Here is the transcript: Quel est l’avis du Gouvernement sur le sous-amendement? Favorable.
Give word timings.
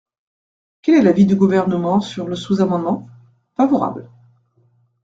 Quel 0.81 0.95
est 0.95 1.03
l’avis 1.03 1.27
du 1.27 1.35
Gouvernement 1.35 1.99
sur 2.01 2.27
le 2.27 2.35
sous-amendement? 2.35 3.07
Favorable. 3.55 4.09